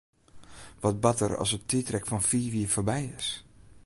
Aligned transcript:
Wat 0.81 0.99
bart 1.03 1.19
der 1.21 1.33
as 1.43 1.55
it 1.57 1.67
tiidrek 1.69 2.05
fan 2.07 2.23
fiif 2.29 2.53
jier 2.55 2.71
foarby 2.73 2.99
is? 3.17 3.27